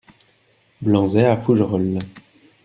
Blanzey 0.81 1.25
à 1.25 1.37
Fougerolles 1.37 1.99